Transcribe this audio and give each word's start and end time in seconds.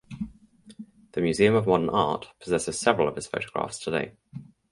The 1.11 1.21
Museum 1.21 1.53
of 1.53 1.67
Modern 1.67 1.91
Art 1.91 2.29
possesses 2.39 2.79
several 2.79 3.07
of 3.07 3.15
his 3.17 3.27
photographs 3.27 3.77
today. 3.77 4.13